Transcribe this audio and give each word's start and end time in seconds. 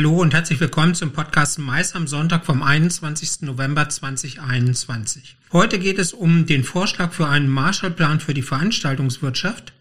Hallo 0.00 0.22
und 0.22 0.32
herzlich 0.32 0.58
willkommen 0.60 0.94
zum 0.94 1.12
Podcast 1.12 1.58
Mais 1.58 1.94
am 1.94 2.06
Sonntag 2.06 2.46
vom 2.46 2.62
21. 2.62 3.42
November 3.42 3.86
2021. 3.86 5.36
Heute 5.52 5.78
geht 5.78 5.98
es 5.98 6.14
um 6.14 6.46
den 6.46 6.64
Vorschlag 6.64 7.12
für 7.12 7.28
einen 7.28 7.50
Marshallplan 7.50 8.18
für 8.18 8.32
die 8.32 8.40
Veranstaltungswirtschaft, 8.40 9.74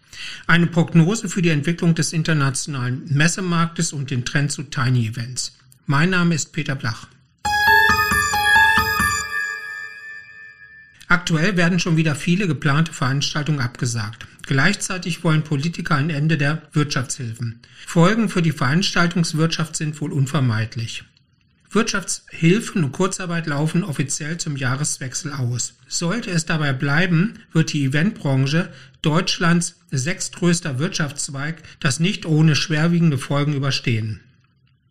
eine 0.45 0.67
Prognose 0.67 1.29
für 1.29 1.41
die 1.41 1.51
Entwicklung 1.51 1.95
des 1.95 2.11
internationalen 2.11 3.03
Messemarktes 3.07 3.93
und 3.93 4.11
den 4.11 4.25
Trend 4.25 4.51
zu 4.51 4.63
Tiny 4.63 5.07
Events. 5.07 5.57
Mein 5.85 6.09
Name 6.09 6.35
ist 6.35 6.51
Peter 6.51 6.75
Blach. 6.75 7.07
Aktuell 11.07 11.55
werden 11.55 11.79
schon 11.79 11.95
wieder 11.95 12.13
viele 12.13 12.45
geplante 12.45 12.91
Veranstaltungen 12.91 13.61
abgesagt. 13.61 14.27
Gleichzeitig 14.49 15.23
wollen 15.23 15.43
Politiker 15.43 15.93
ein 15.93 16.09
Ende 16.09 16.35
der 16.35 16.63
Wirtschaftshilfen. 16.71 17.59
Folgen 17.85 18.29
für 18.29 18.41
die 18.41 18.51
Veranstaltungswirtschaft 18.51 19.75
sind 19.75 20.01
wohl 20.01 20.11
unvermeidlich. 20.11 21.03
Wirtschaftshilfen 21.69 22.83
und 22.83 22.91
Kurzarbeit 22.91 23.45
laufen 23.45 23.83
offiziell 23.83 24.39
zum 24.39 24.57
Jahreswechsel 24.57 25.33
aus. 25.33 25.75
Sollte 25.87 26.31
es 26.31 26.47
dabei 26.47 26.73
bleiben, 26.73 27.35
wird 27.53 27.73
die 27.73 27.85
Eventbranche 27.85 28.73
Deutschlands 29.03 29.75
sechstgrößter 29.91 30.79
Wirtschaftszweig 30.79 31.61
das 31.79 31.99
nicht 31.99 32.25
ohne 32.25 32.55
schwerwiegende 32.55 33.19
Folgen 33.19 33.53
überstehen. 33.53 34.19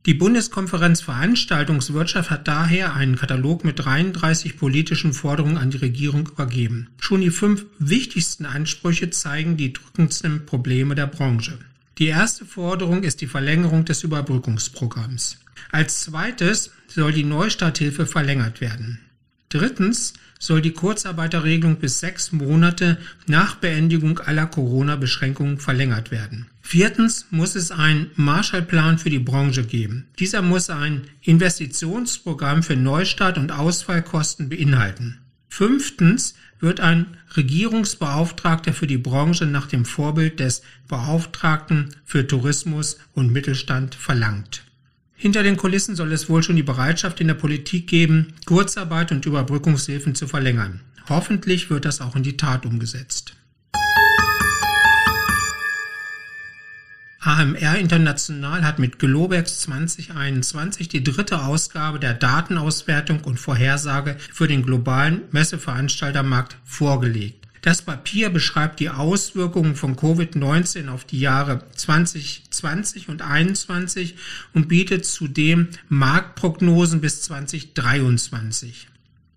Die 0.09 0.15
Bundeskonferenz 0.15 1.03
Veranstaltungswirtschaft 1.03 2.31
hat 2.31 2.49
daher 2.49 2.95
einen 2.95 3.17
Katalog 3.17 3.63
mit 3.63 3.79
33 3.79 4.57
politischen 4.57 5.13
Forderungen 5.13 5.59
an 5.59 5.69
die 5.69 5.77
Regierung 5.77 6.27
übergeben. 6.27 6.89
Schon 6.99 7.21
die 7.21 7.29
fünf 7.29 7.67
wichtigsten 7.79 8.47
Ansprüche 8.47 9.11
zeigen 9.11 9.59
die 9.59 9.75
drückendsten 9.75 10.47
Probleme 10.47 10.95
der 10.95 11.09
Branche. 11.09 11.59
Die 11.99 12.07
erste 12.07 12.47
Forderung 12.47 13.03
ist 13.03 13.21
die 13.21 13.27
Verlängerung 13.27 13.85
des 13.85 14.03
Überbrückungsprogramms. 14.03 15.41
Als 15.73 16.01
zweites 16.05 16.71
soll 16.87 17.13
die 17.13 17.25
Neustarthilfe 17.25 18.07
verlängert 18.07 18.63
werden. 18.63 19.01
Drittens 19.49 20.13
soll 20.39 20.61
die 20.61 20.73
Kurzarbeiterregelung 20.73 21.77
bis 21.77 22.01
sechs 22.01 22.33
Monate 22.33 22.99
nach 23.27 23.57
Beendigung 23.57 24.19
aller 24.21 24.47
Corona-Beschränkungen 24.47 25.59
verlängert 25.59 26.11
werden. 26.11 26.47
Viertens 26.61 27.27
muss 27.31 27.55
es 27.55 27.71
einen 27.71 28.11
Marshallplan 28.15 28.99
für 28.99 29.11
die 29.11 29.19
Branche 29.19 29.65
geben. 29.65 30.07
Dieser 30.19 30.43
muss 30.43 30.69
ein 30.69 31.03
Investitionsprogramm 31.23 32.63
für 32.63 32.77
Neustart 32.77 33.39
und 33.39 33.53
Ausfallkosten 33.53 34.51
beinhalten. 34.51 35.19
Fünftens 35.49 36.35
wird 36.61 36.81
ein 36.81 37.07
Regierungsbeauftragter 37.37 38.75
für 38.75 38.87
die 38.87 38.99
Branche 38.99 39.47
nach 39.47 39.67
dem 39.67 39.85
Vorbild 39.85 40.41
des 40.41 40.63
Beauftragten 40.89 41.95
für 42.05 42.27
Tourismus 42.27 42.99
und 43.15 43.33
Mittelstand 43.33 43.95
verlangt. 43.95 44.68
Hinter 45.21 45.43
den 45.43 45.57
Kulissen 45.57 45.97
soll 45.97 46.13
es 46.13 46.29
wohl 46.29 46.45
schon 46.45 46.55
die 46.55 46.63
Bereitschaft 46.63 47.21
in 47.21 47.27
der 47.27 47.35
Politik 47.35 47.89
geben, 47.89 48.35
Kurzarbeit 48.47 49.11
und 49.11 49.27
Überbrückungshilfen 49.27 50.15
zu 50.15 50.29
verlängern. 50.29 50.81
Hoffentlich 51.09 51.71
wird 51.71 51.87
das 51.87 52.01
auch 52.01 52.15
in 52.15 52.23
die 52.23 52.37
Tat 52.37 52.65
umgesetzt. 52.65 53.35
AMR 57.19 57.79
International 57.79 58.65
hat 58.65 58.79
mit 58.79 59.01
Globex 59.01 59.63
2021 59.63 60.89
die 60.89 61.03
dritte 61.03 61.43
Ausgabe 61.43 61.99
der 61.99 62.15
Datenauswertung 62.15 63.25
und 63.25 63.41
Vorhersage 63.41 64.17
für 64.33 64.47
den 64.47 64.63
globalen 64.63 65.23
Messeveranstaltermarkt 65.33 66.59
vorgelegt. 66.65 67.48
Das 67.63 67.83
Papier 67.83 68.31
beschreibt 68.31 68.81
die 68.81 68.91
Auswirkungen 68.91 69.75
von 69.75 69.97
Covid-19 69.97 70.89
auf 70.89 71.05
die 71.05 71.21
Jahre 71.21 71.65
2020 71.75 73.09
und 73.09 73.19
2021 73.19 74.17
und 74.55 74.69
bietet 74.69 75.05
zudem 75.05 75.69
Marktprognosen 75.89 77.01
bis 77.01 77.23
2023. 77.23 78.89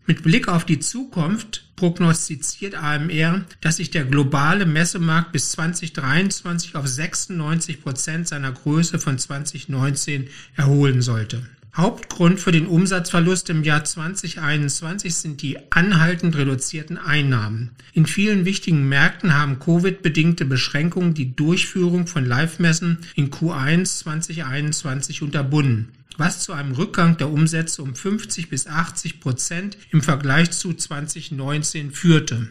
Mit 0.07 0.23
Blick 0.23 0.47
auf 0.47 0.65
die 0.65 0.79
Zukunft 0.79 1.65
prognostiziert 1.75 2.75
AMR, 2.75 3.45
dass 3.61 3.77
sich 3.77 3.91
der 3.91 4.03
globale 4.03 4.65
Messemarkt 4.65 5.31
bis 5.31 5.51
2023 5.51 6.75
auf 6.75 6.87
96 6.87 7.81
Prozent 7.81 8.27
seiner 8.27 8.51
Größe 8.51 8.99
von 8.99 9.17
2019 9.17 10.27
erholen 10.55 11.01
sollte. 11.01 11.43
Hauptgrund 11.75 12.39
für 12.39 12.51
den 12.51 12.67
Umsatzverlust 12.67 13.49
im 13.49 13.63
Jahr 13.63 13.85
2021 13.85 15.15
sind 15.15 15.41
die 15.41 15.57
anhaltend 15.71 16.35
reduzierten 16.35 16.97
Einnahmen. 16.97 17.71
In 17.93 18.05
vielen 18.05 18.43
wichtigen 18.43 18.89
Märkten 18.89 19.33
haben 19.33 19.59
Covid-bedingte 19.59 20.43
Beschränkungen 20.43 21.13
die 21.13 21.33
Durchführung 21.33 22.07
von 22.07 22.25
Live-Messen 22.25 22.97
in 23.15 23.31
Q1 23.31 23.99
2021 23.99 25.21
unterbunden 25.21 25.93
was 26.17 26.41
zu 26.41 26.53
einem 26.53 26.73
Rückgang 26.73 27.17
der 27.17 27.29
Umsätze 27.31 27.81
um 27.81 27.95
50 27.95 28.49
bis 28.49 28.67
80 28.67 29.19
Prozent 29.19 29.77
im 29.91 30.03
Vergleich 30.03 30.51
zu 30.51 30.73
2019 30.73 31.91
führte. 31.91 32.49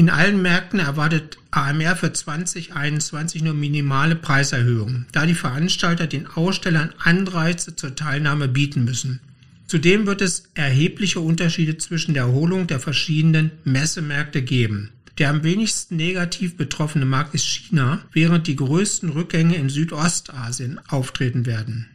In 0.00 0.08
allen 0.08 0.40
Märkten 0.40 0.80
erwartet 0.80 1.36
AMR 1.50 1.94
für 1.94 2.10
2021 2.10 3.42
nur 3.42 3.52
minimale 3.52 4.16
Preiserhöhungen, 4.16 5.04
da 5.12 5.26
die 5.26 5.34
Veranstalter 5.34 6.06
den 6.06 6.26
Ausstellern 6.26 6.94
Anreize 6.96 7.76
zur 7.76 7.94
Teilnahme 7.94 8.48
bieten 8.48 8.86
müssen. 8.86 9.20
Zudem 9.66 10.06
wird 10.06 10.22
es 10.22 10.44
erhebliche 10.54 11.20
Unterschiede 11.20 11.76
zwischen 11.76 12.14
der 12.14 12.22
Erholung 12.22 12.66
der 12.66 12.80
verschiedenen 12.80 13.50
Messemärkte 13.64 14.40
geben. 14.40 14.88
Der 15.18 15.28
am 15.28 15.42
wenigsten 15.42 15.96
negativ 15.96 16.56
betroffene 16.56 17.04
Markt 17.04 17.34
ist 17.34 17.44
China, 17.44 18.00
während 18.10 18.46
die 18.46 18.56
größten 18.56 19.10
Rückgänge 19.10 19.56
in 19.56 19.68
Südostasien 19.68 20.80
auftreten 20.88 21.44
werden. 21.44 21.90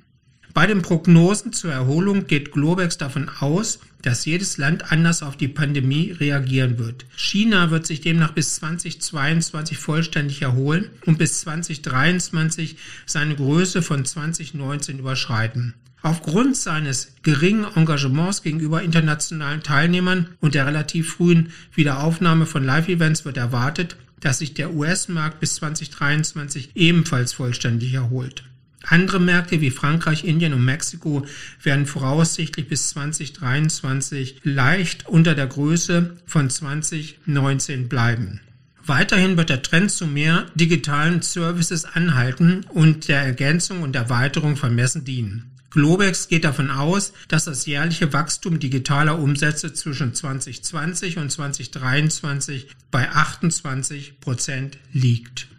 Bei 0.55 0.67
den 0.67 0.81
Prognosen 0.81 1.51
zur 1.51 1.73
Erholung 1.73 2.27
geht 2.27 2.53
Globex 2.53 2.97
davon 2.97 3.29
aus, 3.41 3.79
dass 4.01 4.23
jedes 4.23 4.57
Land 4.57 4.89
anders 4.89 5.21
auf 5.21 5.35
die 5.35 5.49
Pandemie 5.49 6.11
reagieren 6.11 6.79
wird. 6.79 7.05
China 7.17 7.71
wird 7.71 7.85
sich 7.85 7.99
demnach 7.99 8.31
bis 8.31 8.55
2022 8.55 9.77
vollständig 9.77 10.43
erholen 10.43 10.91
und 11.05 11.17
bis 11.17 11.41
2023 11.41 12.77
seine 13.05 13.35
Größe 13.35 13.81
von 13.81 14.05
2019 14.05 14.97
überschreiten. 14.97 15.73
Aufgrund 16.01 16.55
seines 16.55 17.11
geringen 17.21 17.65
Engagements 17.75 18.41
gegenüber 18.41 18.81
internationalen 18.81 19.61
Teilnehmern 19.61 20.29
und 20.39 20.55
der 20.55 20.67
relativ 20.67 21.15
frühen 21.15 21.51
Wiederaufnahme 21.73 22.45
von 22.45 22.63
Live-Events 22.63 23.25
wird 23.25 23.35
erwartet, 23.35 23.97
dass 24.21 24.37
sich 24.37 24.53
der 24.53 24.73
US-Markt 24.73 25.41
bis 25.41 25.55
2023 25.55 26.69
ebenfalls 26.75 27.33
vollständig 27.33 27.93
erholt. 27.93 28.45
Andere 28.87 29.19
Märkte 29.19 29.61
wie 29.61 29.71
Frankreich, 29.71 30.23
Indien 30.23 30.53
und 30.53 30.63
Mexiko 30.63 31.25
werden 31.63 31.85
voraussichtlich 31.85 32.67
bis 32.67 32.89
2023 32.89 34.41
leicht 34.43 35.07
unter 35.07 35.35
der 35.35 35.47
Größe 35.47 36.17
von 36.25 36.49
2019 36.49 37.89
bleiben. 37.89 38.41
Weiterhin 38.85 39.35
wird 39.35 39.49
der 39.49 39.63
Trend 39.63 39.89
zu 39.89 40.05
mehr 40.05 40.45
digitalen 40.53 41.23
Services 41.23 41.85
anhalten 41.85 42.65
und 42.69 43.07
der 43.07 43.21
Ergänzung 43.21 43.81
und 43.81 43.95
Erweiterung 43.95 44.57
von 44.57 44.75
Messen 44.75 45.03
dienen. 45.03 45.51
Globex 45.71 46.29
geht 46.29 46.45
davon 46.45 46.69
aus, 46.69 47.11
dass 47.27 47.45
das 47.45 47.65
jährliche 47.65 48.13
Wachstum 48.13 48.59
digitaler 48.59 49.19
Umsätze 49.19 49.73
zwischen 49.73 50.13
2020 50.13 51.17
und 51.17 51.31
2023 51.31 52.67
bei 52.91 53.09
28 53.09 54.21
Prozent 54.21 54.77
liegt. 54.93 55.49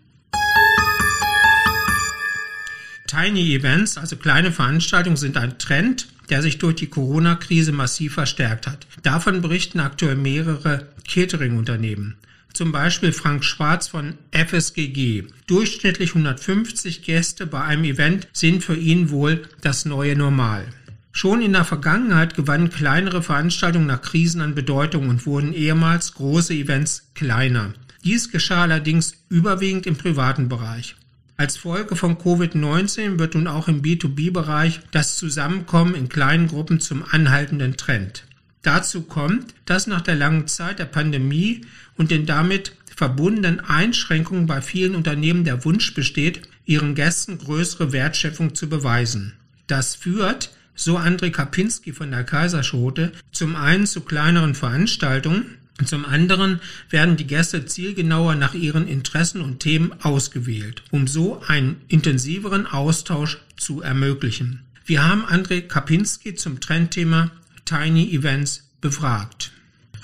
Tiny 3.17 3.55
Events, 3.55 3.97
also 3.97 4.17
kleine 4.17 4.53
Veranstaltungen, 4.53 5.17
sind 5.17 5.39
ein 5.39 5.57
Trend, 5.57 6.09
der 6.29 6.43
sich 6.43 6.59
durch 6.59 6.75
die 6.75 6.89
Corona-Krise 6.89 7.73
massiv 7.73 8.13
verstärkt 8.13 8.67
hat. 8.67 8.87
Davon 9.03 9.41
berichten 9.41 9.81
aktuell 9.81 10.17
mehrere 10.17 10.89
Catering-Unternehmen. 11.09 12.17
Zum 12.53 12.73
Beispiel 12.73 13.13
Frank 13.13 13.43
Schwarz 13.43 13.89
von 13.89 14.19
FSGG. 14.33 15.25
Durchschnittlich 15.47 16.11
150 16.11 17.05
Gäste 17.05 17.47
bei 17.47 17.63
einem 17.63 17.85
Event 17.85 18.29
sind 18.35 18.63
für 18.63 18.77
ihn 18.77 19.09
wohl 19.09 19.49
das 19.63 19.87
neue 19.87 20.15
Normal. 20.15 20.67
Schon 21.13 21.41
in 21.41 21.55
der 21.55 21.65
Vergangenheit 21.65 22.35
gewannen 22.35 22.69
kleinere 22.69 23.23
Veranstaltungen 23.23 23.87
nach 23.87 24.03
Krisen 24.03 24.43
an 24.43 24.55
Bedeutung 24.55 25.09
und 25.09 25.25
wurden 25.25 25.55
ehemals 25.55 26.13
große 26.13 26.53
Events 26.53 27.13
kleiner. 27.15 27.73
Dies 28.05 28.31
geschah 28.31 28.65
allerdings 28.65 29.15
überwiegend 29.31 29.87
im 29.87 29.97
privaten 29.97 30.51
Bereich. 30.51 30.97
Als 31.39 31.59
Folge 31.59 31.97
von 31.97 32.17
Covid-19 32.17 33.19
wird 33.19 33.35
nun 33.35 33.47
auch 33.47 33.69
im 33.69 33.83
B2B-Bereich 33.83 34.81
das 34.91 35.17
Zusammenkommen 35.17 35.95
in 35.95 36.09
kleinen 36.09 36.49
Gruppen 36.49 36.81
zum 36.81 37.05
anhaltenden 37.05 37.77
Trend. 37.77 38.25
Dazu 38.63 39.03
kommt, 39.03 39.55
dass 39.67 39.87
nach 39.87 40.01
der 40.01 40.17
langen 40.17 40.47
Zeit 40.47 40.79
der 40.79 40.87
Pandemie 40.87 41.61
und 41.97 42.11
den 42.11 42.25
damit 42.25 42.73
verbundenen 42.97 43.61
Einschränkungen 43.61 44.47
bei 44.47 44.63
vielen 44.63 44.97
Unternehmen 44.97 45.45
der 45.45 45.65
Wunsch 45.67 45.93
besteht, 45.93 46.49
ihren 46.65 46.95
Gästen 46.95 47.37
größere 47.37 47.93
Wertschöpfung 47.93 48.55
zu 48.55 48.71
beweisen. 48.71 49.35
Das 49.67 49.95
führt, 49.95 50.51
so 50.75 50.97
André 50.99 51.31
Kapinski 51.31 51.93
von 51.93 52.11
der 52.11 52.25
Kaiserschote, 52.25 53.13
zum 53.31 53.57
einen 53.57 53.87
zu 53.87 54.01
kleineren 54.01 54.55
Veranstaltungen, 54.55 55.59
zum 55.85 56.07
anderen 56.07 56.61
werden 56.89 57.17
die 57.17 57.27
Gäste 57.27 57.67
zielgenauer 57.67 58.35
nach 58.35 58.55
ihren 58.55 58.89
Interessen 58.89 59.43
und 59.43 59.61
Themen 59.61 59.93
ausgewählt, 60.01 60.83
um 60.91 61.07
so 61.07 61.43
einen 61.47 61.77
intensiveren 61.89 62.67
Austausch 62.67 63.39
zu 63.57 63.83
ermöglichen. 63.83 64.63
Wir 64.87 65.05
haben 65.05 65.25
André 65.27 65.61
Kapinski 65.61 66.35
zum 66.35 66.61
Trendthema 66.61 67.31
Tiny 67.65 68.15
Events 68.15 68.71
befragt. 68.81 69.51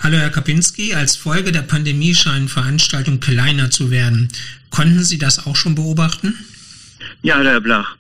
Hallo 0.01 0.19
Herr 0.19 0.31
Kapinski, 0.31 0.95
als 0.95 1.17
Folge 1.17 1.53
der 1.53 1.63
Pandemie 1.63 2.15
scheinen 2.15 2.49
Veranstaltungen 2.49 3.21
kleiner 3.21 3.71
zu 3.71 3.91
werden. 3.91 4.29
Konnten 4.71 5.05
Sie 5.05 5.19
das 5.19 5.47
auch 5.47 5.55
schon 5.55 5.77
beobachten? 5.77 6.35
Ja, 7.23 7.41
Herr 7.41 7.61
Blach. 7.61 7.97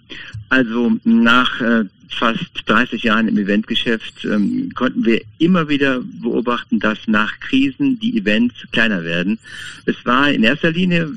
Also 0.48 0.92
nach 1.04 1.60
äh, 1.60 1.84
fast 2.10 2.50
30 2.66 3.02
Jahren 3.02 3.28
im 3.28 3.38
Eventgeschäft 3.38 4.24
ähm, 4.24 4.70
konnten 4.74 5.04
wir 5.04 5.20
immer 5.38 5.68
wieder 5.68 6.02
beobachten, 6.20 6.78
dass 6.78 6.98
nach 7.06 7.38
Krisen 7.40 7.98
die 7.98 8.16
Events 8.18 8.54
kleiner 8.70 9.02
werden. 9.04 9.38
Es 9.86 9.96
war 10.04 10.30
in 10.30 10.42
erster 10.42 10.72
Linie 10.72 11.10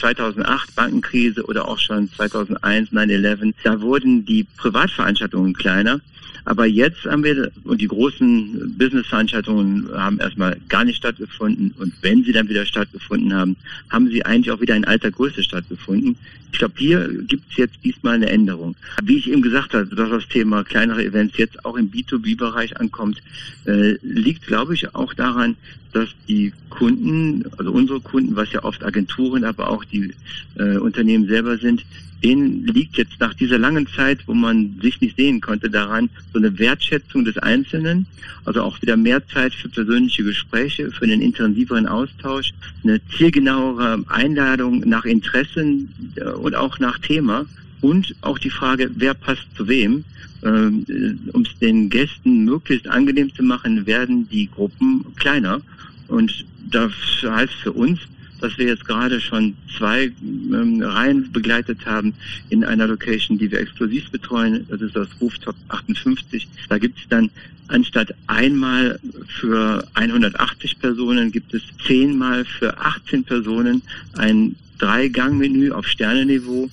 2008 0.00 0.68
äh, 0.68 0.72
Bankenkrise 0.76 1.44
oder 1.44 1.66
auch 1.66 1.78
schon 1.78 2.10
2001 2.12 2.90
9/11. 2.92 3.54
Da 3.64 3.80
wurden 3.80 4.24
die 4.24 4.46
Privatveranstaltungen 4.56 5.54
kleiner. 5.54 6.00
Aber 6.44 6.66
jetzt 6.66 7.04
haben 7.04 7.22
wir, 7.22 7.52
und 7.64 7.80
die 7.80 7.86
großen 7.86 8.76
Business-Veranstaltungen 8.76 9.88
haben 9.94 10.18
erstmal 10.18 10.56
gar 10.68 10.84
nicht 10.84 10.96
stattgefunden. 10.96 11.72
Und 11.78 11.92
wenn 12.02 12.24
sie 12.24 12.32
dann 12.32 12.48
wieder 12.48 12.66
stattgefunden 12.66 13.32
haben, 13.32 13.56
haben 13.90 14.08
sie 14.08 14.24
eigentlich 14.24 14.50
auch 14.50 14.60
wieder 14.60 14.74
in 14.74 14.84
alter 14.84 15.10
Größe 15.10 15.42
stattgefunden. 15.42 16.16
Ich 16.52 16.58
glaube, 16.58 16.74
hier 16.76 17.08
gibt 17.28 17.44
es 17.50 17.56
jetzt 17.56 17.80
diesmal 18.02 18.14
eine 18.14 18.28
Änderung. 18.28 18.74
Wie 19.02 19.16
ich 19.16 19.30
eben 19.30 19.42
gesagt 19.42 19.74
habe, 19.74 19.86
dass 19.86 20.10
das 20.10 20.28
Thema 20.28 20.64
kleinere 20.64 21.04
Events 21.04 21.36
jetzt 21.38 21.64
auch 21.64 21.76
im 21.76 21.90
B2B-Bereich 21.90 22.78
ankommt, 22.78 23.22
äh, 23.66 23.96
liegt, 24.02 24.46
glaube 24.46 24.74
ich, 24.74 24.94
auch 24.94 25.14
daran, 25.14 25.56
dass 25.92 26.08
die 26.28 26.52
Kunden, 26.70 27.44
also 27.58 27.70
unsere 27.70 28.00
Kunden, 28.00 28.34
was 28.34 28.52
ja 28.52 28.64
oft 28.64 28.84
Agenturen, 28.84 29.44
aber 29.44 29.68
auch 29.68 29.84
die 29.84 30.12
äh, 30.56 30.78
Unternehmen 30.78 31.26
selber 31.28 31.58
sind, 31.58 31.84
denen 32.24 32.64
liegt 32.66 32.96
jetzt 32.96 33.18
nach 33.18 33.34
dieser 33.34 33.58
langen 33.58 33.86
Zeit, 33.88 34.20
wo 34.26 34.34
man 34.34 34.78
sich 34.80 35.00
nicht 35.00 35.16
sehen 35.16 35.40
konnte, 35.40 35.68
daran 35.68 36.08
so 36.32 36.38
eine 36.38 36.56
Wertschätzung 36.56 37.24
des 37.24 37.36
Einzelnen, 37.38 38.06
also 38.44 38.62
auch 38.62 38.80
wieder 38.80 38.96
mehr 38.96 39.26
Zeit 39.26 39.52
für 39.52 39.68
persönliche 39.68 40.22
Gespräche, 40.22 40.92
für 40.92 41.04
einen 41.04 41.20
intensiveren 41.20 41.86
Austausch, 41.86 42.52
eine 42.84 43.00
zielgenauere 43.16 44.04
Einladung 44.06 44.88
nach 44.88 45.04
Interessen 45.04 46.14
äh, 46.16 46.24
und 46.30 46.54
auch 46.54 46.78
nach 46.78 46.98
Thema 46.98 47.44
und 47.82 48.14
auch 48.22 48.38
die 48.38 48.50
Frage, 48.50 48.90
wer 48.94 49.12
passt 49.12 49.46
zu 49.54 49.68
wem. 49.68 50.04
Ähm, 50.42 50.86
äh, 50.88 51.30
um 51.32 51.42
es 51.42 51.58
den 51.58 51.90
Gästen 51.90 52.44
möglichst 52.44 52.88
angenehm 52.88 53.32
zu 53.34 53.42
machen, 53.42 53.86
werden 53.86 54.28
die 54.28 54.50
Gruppen 54.50 55.04
kleiner. 55.16 55.60
Und 56.08 56.44
das 56.70 56.92
heißt 57.22 57.52
für 57.62 57.72
uns, 57.72 58.00
dass 58.40 58.58
wir 58.58 58.66
jetzt 58.66 58.84
gerade 58.84 59.20
schon 59.20 59.56
zwei 59.78 60.10
ähm, 60.22 60.82
Reihen 60.82 61.30
begleitet 61.30 61.86
haben 61.86 62.14
in 62.50 62.64
einer 62.64 62.88
Location, 62.88 63.38
die 63.38 63.50
wir 63.50 63.60
exklusiv 63.60 64.10
betreuen. 64.10 64.66
Das 64.68 64.80
ist 64.80 64.96
das 64.96 65.08
Rooftop 65.20 65.54
58. 65.68 66.48
Da 66.68 66.78
gibt 66.78 66.98
es 66.98 67.08
dann 67.08 67.30
anstatt 67.68 68.14
einmal 68.26 68.98
für 69.26 69.86
180 69.94 70.78
Personen 70.78 71.30
gibt 71.30 71.54
es 71.54 71.62
zehnmal 71.86 72.44
für 72.44 72.76
18 72.78 73.24
Personen 73.24 73.82
ein 74.16 74.56
Drei-Gang-Menü 74.78 75.70
auf 75.70 75.86
Sternenniveau 75.86 76.68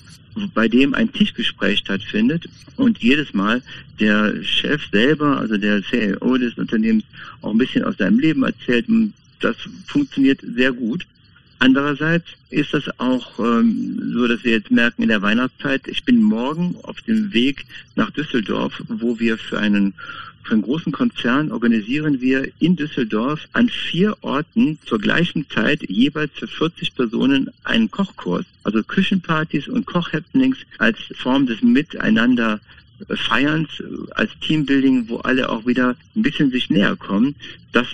bei 0.48 0.68
dem 0.68 0.94
ein 0.94 1.12
Tischgespräch 1.12 1.80
stattfindet 1.80 2.48
und 2.76 2.98
jedes 2.98 3.34
Mal 3.34 3.62
der 3.98 4.42
Chef 4.42 4.82
selber, 4.90 5.38
also 5.38 5.56
der 5.56 5.82
CEO 5.82 6.36
des 6.38 6.54
Unternehmens, 6.54 7.04
auch 7.42 7.50
ein 7.50 7.58
bisschen 7.58 7.84
aus 7.84 7.96
seinem 7.96 8.18
Leben 8.18 8.42
erzählt. 8.42 8.86
Das 9.40 9.56
funktioniert 9.86 10.40
sehr 10.54 10.72
gut. 10.72 11.06
Andererseits 11.60 12.26
ist 12.48 12.72
das 12.72 12.84
auch 12.98 13.38
ähm, 13.38 14.12
so, 14.14 14.26
dass 14.26 14.42
wir 14.44 14.52
jetzt 14.52 14.70
merken 14.70 15.02
in 15.02 15.10
der 15.10 15.20
Weihnachtszeit, 15.20 15.86
ich 15.88 16.04
bin 16.04 16.22
morgen 16.22 16.74
auf 16.84 17.02
dem 17.02 17.34
Weg 17.34 17.66
nach 17.96 18.10
Düsseldorf, 18.10 18.82
wo 18.88 19.18
wir 19.20 19.36
für 19.36 19.58
einen 19.58 19.94
für 20.42 20.54
einen 20.54 20.62
großen 20.62 20.90
Konzern 20.90 21.52
organisieren 21.52 22.22
wir 22.22 22.50
in 22.60 22.74
Düsseldorf 22.74 23.46
an 23.52 23.68
vier 23.68 24.16
Orten 24.22 24.78
zur 24.86 24.98
gleichen 24.98 25.48
Zeit 25.50 25.82
jeweils 25.88 26.32
für 26.32 26.48
40 26.48 26.94
Personen 26.94 27.50
einen 27.64 27.90
Kochkurs. 27.90 28.46
Also 28.64 28.82
Küchenpartys 28.82 29.68
und 29.68 29.84
Kochhappenings 29.84 30.56
als 30.78 30.96
Form 31.14 31.46
des 31.46 31.60
Miteinander 31.60 32.58
Feierns, 33.08 33.68
als 34.12 34.30
Teambuilding, 34.40 35.08
wo 35.08 35.18
alle 35.18 35.48
auch 35.48 35.66
wieder 35.66 35.94
ein 36.16 36.22
bisschen 36.22 36.50
sich 36.50 36.70
näher 36.70 36.96
kommen. 36.96 37.34
Das 37.72 37.86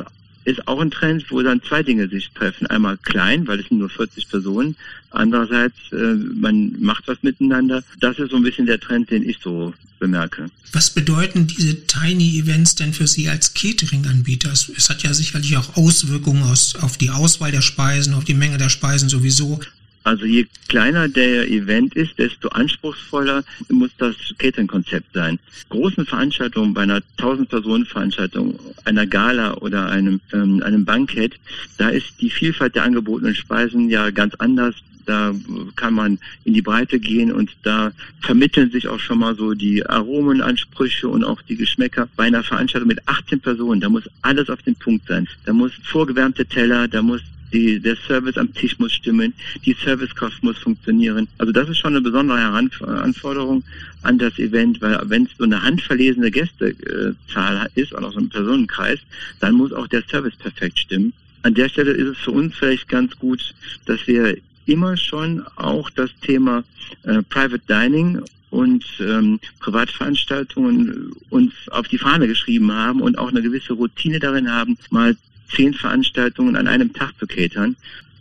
ist 0.47 0.69
auch 0.69 0.81
ein 0.81 0.93
Trend, 0.93 1.25
wo 1.31 1.43
dann 1.43 1.61
zwei 1.63 1.83
Dinge 1.83 2.09
sich 2.09 2.31
treffen. 2.31 2.69
Einmal 2.69 2.97
klein, 2.99 3.49
weil 3.49 3.59
es 3.59 3.69
sind 3.69 3.79
nur 3.79 3.91
40 3.91 4.29
Personen. 4.29 4.77
Andererseits, 5.11 5.75
äh, 5.93 6.15
man 6.15 6.77
macht 6.81 7.09
was 7.09 7.23
miteinander. 7.23 7.83
Das 7.99 8.19
ist 8.19 8.31
so 8.31 8.37
ein 8.37 8.45
bisschen 8.45 8.67
der 8.67 8.79
Trend, 8.79 9.11
den 9.11 9.29
ich 9.29 9.39
so 9.43 9.75
bemerke. 9.99 10.49
Was 10.73 10.91
bedeuten 10.91 11.49
diese 11.49 11.87
Tiny 11.87 12.39
Events 12.39 12.77
denn 12.77 12.93
für 12.93 13.09
Sie 13.09 13.29
als 13.29 13.55
Catering-Anbieter? 13.55 14.53
Es 14.53 14.89
hat 14.89 15.03
ja 15.03 15.13
sicherlich 15.13 15.57
auch 15.57 15.77
Auswirkungen 15.77 16.45
aus, 16.45 16.77
auf 16.77 16.97
die 16.97 17.11
Auswahl 17.11 17.51
der 17.51 17.63
Speisen, 17.63 18.15
auf 18.15 18.25
die 18.25 18.35
Menge 18.35 18.57
der 18.57 18.69
Speisen 18.69 19.09
sowieso. 19.09 19.61
Also 20.07 20.25
je 20.25 20.47
kleiner 20.69 21.09
der 21.09 21.51
Event 21.51 21.97
ist, 21.97 22.17
desto 22.17 22.47
anspruchsvoller 22.51 23.43
muss 23.69 23.91
das 23.99 24.15
Catering-Konzept 24.39 25.13
sein. 25.13 25.41
Großen 25.69 26.07
Veranstaltungen, 26.07 26.75
bei 26.75 26.83
einer 26.83 27.01
1000-Personen-Veranstaltung, 27.19 28.57
einer 28.85 29.05
Gala 29.05 29.55
oder 29.55 29.91
einem, 29.91 30.21
ähm, 30.33 30.63
einem 30.63 30.85
Bankett, 30.85 31.35
da 31.79 31.89
ist 31.89 32.21
die 32.21 32.31
Vielfalt 32.31 32.77
der 32.77 32.85
angebotenen 32.85 33.35
Speisen 33.35 33.91
ja 33.91 34.11
ganz 34.11 34.37
anders. 34.37 34.77
Da 35.07 35.35
kann 35.75 35.95
man 35.95 36.21
in 36.45 36.55
die 36.55 36.63
Breite 36.63 37.01
gehen 37.01 37.33
und 37.33 37.51
da 37.65 37.91
vermitteln 38.21 38.71
sich 38.71 38.87
auch 38.87 39.01
schon 39.01 39.19
mal 39.19 39.35
so 39.35 39.55
die 39.55 39.85
Aromenansprüche 39.85 41.09
und 41.09 41.25
auch 41.25 41.43
die 41.43 41.57
Geschmäcker. 41.57 42.09
Bei 42.15 42.27
einer 42.27 42.45
Veranstaltung 42.45 42.87
mit 42.87 43.01
18 43.09 43.41
Personen, 43.41 43.81
da 43.81 43.89
muss 43.89 44.09
alles 44.23 44.51
auf 44.51 44.63
den 44.63 44.77
Punkt 44.77 45.09
sein. 45.09 45.27
Da 45.47 45.53
muss 45.53 45.73
vorgewärmte 45.83 46.47
Teller, 46.47 46.87
da 46.87 47.03
muss 47.03 47.23
die, 47.53 47.81
der 47.81 47.97
Service 48.07 48.37
am 48.37 48.53
Tisch 48.55 48.79
muss 48.79 48.93
stimmen, 48.93 49.33
die 49.65 49.77
Servicekraft 49.85 50.43
muss 50.43 50.59
funktionieren. 50.59 51.29
Also 51.39 51.53
das 51.53 51.69
ist 51.69 51.79
schon 51.79 51.95
eine 51.95 52.01
besondere 52.01 52.39
Anforderung 52.41 53.63
an 54.03 54.19
das 54.19 54.39
Event, 54.39 54.81
weil 54.81 55.01
wenn 55.05 55.25
es 55.25 55.31
so 55.39 55.45
eine 55.45 55.63
handverlesene 55.63 56.31
Gästezahl 56.31 57.69
ist, 57.75 57.93
oder 57.93 58.11
so 58.11 58.19
ein 58.19 58.29
Personenkreis, 58.29 59.01
dann 59.41 59.55
muss 59.55 59.73
auch 59.73 59.87
der 59.89 60.03
Service 60.11 60.37
perfekt 60.37 60.79
stimmen. 60.79 61.13
An 61.43 61.55
der 61.55 61.69
Stelle 61.69 61.93
ist 61.93 62.09
es 62.09 62.19
für 62.19 62.33
uns 62.33 62.57
vielleicht 62.57 62.89
ganz 62.89 63.17
gut, 63.19 63.55
dass 63.85 64.07
wir 64.07 64.37
immer 64.67 64.97
schon 64.97 65.45
auch 65.57 65.89
das 65.91 66.11
Thema 66.23 66.65
äh, 67.05 67.23
Private 67.23 67.63
Dining 67.69 68.21
und 68.51 68.85
ähm, 69.01 69.39
Privatveranstaltungen 69.61 71.13
uns 71.31 71.53
auf 71.71 71.89
die 71.89 71.99
Fahne 71.99 72.27
geschrieben 72.27 72.73
haben 72.73 73.01
und 73.01 73.19
auch 73.19 73.29
eine 73.29 73.43
gewisse 73.43 73.75
Routine 73.75 74.19
darin 74.19 74.51
haben, 74.51 74.77
mal 74.91 75.17
zehn 75.55 75.75
Veranstaltungen 75.75 76.57
an 76.57 76.67
einem 76.67 76.93
Tag 76.93 77.13
zu 77.19 77.27
catern. 77.27 77.77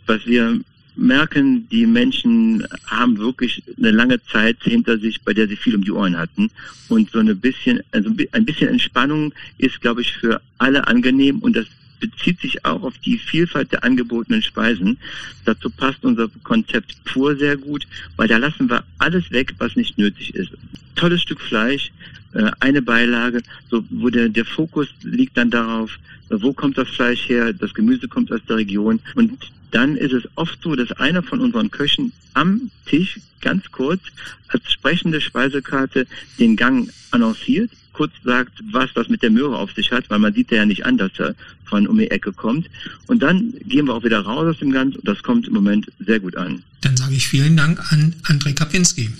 Was 0.06 0.26
wir 0.26 0.60
merken, 0.96 1.68
die 1.68 1.86
Menschen 1.86 2.66
haben 2.86 3.18
wirklich 3.18 3.62
eine 3.76 3.90
lange 3.90 4.22
Zeit 4.24 4.56
hinter 4.62 4.98
sich, 4.98 5.20
bei 5.22 5.34
der 5.34 5.46
sie 5.46 5.56
viel 5.56 5.74
um 5.74 5.84
die 5.84 5.92
Ohren 5.92 6.16
hatten. 6.16 6.50
Und 6.88 7.10
so 7.10 7.18
ein 7.18 7.40
bisschen, 7.40 7.80
also 7.92 8.10
ein 8.32 8.44
bisschen 8.44 8.68
Entspannung 8.68 9.32
ist, 9.58 9.80
glaube 9.80 10.00
ich, 10.00 10.12
für 10.12 10.40
alle 10.58 10.86
angenehm 10.86 11.40
und 11.40 11.56
das 11.56 11.66
bezieht 12.00 12.40
sich 12.40 12.64
auch 12.64 12.82
auf 12.82 12.96
die 12.98 13.18
Vielfalt 13.18 13.72
der 13.72 13.84
angebotenen 13.84 14.42
Speisen. 14.42 14.98
Dazu 15.44 15.70
passt 15.70 16.04
unser 16.04 16.28
Konzept 16.42 16.96
pur 17.04 17.36
sehr 17.36 17.56
gut, 17.56 17.86
weil 18.16 18.28
da 18.28 18.36
lassen 18.36 18.68
wir 18.68 18.84
alles 18.98 19.30
weg, 19.30 19.54
was 19.58 19.76
nicht 19.76 19.98
nötig 19.98 20.34
ist. 20.34 20.52
Tolles 20.94 21.22
Stück 21.22 21.40
Fleisch, 21.40 21.92
äh, 22.32 22.50
eine 22.60 22.82
Beilage, 22.82 23.42
so, 23.70 23.84
wo 23.90 24.10
der, 24.10 24.28
der 24.28 24.44
Fokus 24.44 24.88
liegt 25.02 25.36
dann 25.36 25.50
darauf, 25.50 25.98
wo 26.28 26.52
kommt 26.52 26.76
das 26.78 26.88
Fleisch 26.88 27.28
her, 27.28 27.52
das 27.52 27.72
Gemüse 27.74 28.08
kommt 28.08 28.32
aus 28.32 28.40
der 28.48 28.56
Region 28.56 29.00
und 29.14 29.32
dann 29.70 29.96
ist 29.96 30.12
es 30.12 30.24
oft 30.36 30.58
so, 30.62 30.74
dass 30.74 30.92
einer 30.92 31.22
von 31.22 31.40
unseren 31.40 31.70
Köchen 31.70 32.12
am 32.34 32.70
Tisch 32.86 33.20
ganz 33.40 33.70
kurz 33.70 34.00
als 34.48 34.72
sprechende 34.72 35.20
Speisekarte 35.20 36.06
den 36.38 36.56
Gang 36.56 36.90
annonciert, 37.10 37.70
kurz 37.96 38.12
sagt, 38.24 38.52
was 38.72 38.92
das 38.94 39.08
mit 39.08 39.22
der 39.22 39.30
Möhre 39.30 39.56
auf 39.56 39.72
sich 39.72 39.90
hat, 39.90 40.08
weil 40.10 40.18
man 40.18 40.34
sieht 40.34 40.50
ja 40.50 40.66
nicht 40.66 40.84
an, 40.84 40.98
dass 40.98 41.12
er 41.18 41.34
von 41.64 41.86
um 41.86 41.96
die 41.96 42.10
Ecke 42.10 42.30
kommt. 42.30 42.68
Und 43.06 43.22
dann 43.22 43.54
gehen 43.64 43.86
wir 43.86 43.94
auch 43.94 44.04
wieder 44.04 44.20
raus 44.20 44.46
aus 44.54 44.58
dem 44.58 44.70
Ganzen 44.70 44.98
und 44.98 45.08
das 45.08 45.22
kommt 45.22 45.48
im 45.48 45.54
Moment 45.54 45.86
sehr 46.04 46.20
gut 46.20 46.36
an. 46.36 46.62
Dann 46.82 46.96
sage 46.96 47.14
ich 47.14 47.26
vielen 47.26 47.56
Dank 47.56 47.80
an 47.90 48.14
André 48.24 48.54
Kapinski. 48.54 49.10